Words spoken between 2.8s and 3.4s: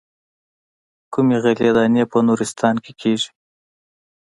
کې کېږي.